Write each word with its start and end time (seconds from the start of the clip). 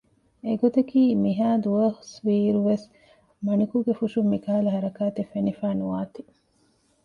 އެ 0.45 0.51
ގޮތަކީ 0.61 1.01
މިހައި 1.23 1.59
ދުވަސް 1.63 2.13
ވީއިރު 2.25 2.61
ވެސް 2.69 2.85
މަނިކުގެ 3.45 3.93
ފުށުން 3.99 4.29
މިކަހަލަ 4.33 4.69
ހަރަކާތެއް 4.75 5.31
ފެނިފައި 5.31 5.77
ނުވާތީ 5.79 6.21